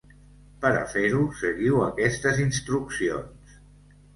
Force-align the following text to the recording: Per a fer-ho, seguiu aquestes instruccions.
Per 0.63 0.69
a 0.77 0.87
fer-ho, 0.93 1.19
seguiu 1.41 1.77
aquestes 1.89 2.41
instruccions. 2.47 3.57